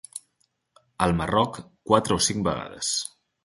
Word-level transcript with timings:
El 1.07 1.13
Marroc, 1.21 1.61
quatre 1.93 2.19
o 2.21 2.27
cinc 2.33 2.51
vegades. 2.51 2.95